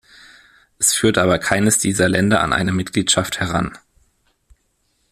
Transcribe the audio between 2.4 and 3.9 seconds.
an eine Mitgliedschaft heran.